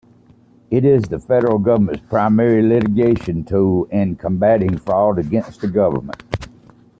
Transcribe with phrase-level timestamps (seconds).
[0.71, 6.23] It is the federal Government's primary litigation tool in combating fraud against the Government.